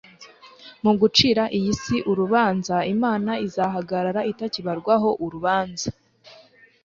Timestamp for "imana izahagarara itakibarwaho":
2.93-5.09